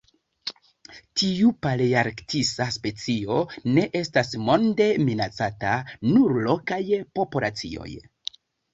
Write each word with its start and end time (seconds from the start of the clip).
Tiu 1.21 1.51
palearktisa 1.65 2.67
specio 2.79 3.37
ne 3.77 3.85
estas 4.01 4.35
monde 4.49 4.91
minacata, 5.07 5.79
nur 6.11 6.37
lokaj 6.51 6.83
populacioj. 7.23 7.91